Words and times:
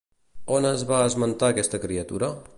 On 0.55 0.67
es 0.69 0.85
va 0.93 1.03
esmentar 1.11 1.53
aquesta 1.55 1.83
criatura? 1.87 2.33